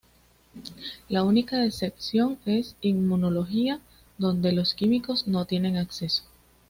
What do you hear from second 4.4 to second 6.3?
los químicos no tienen acceso.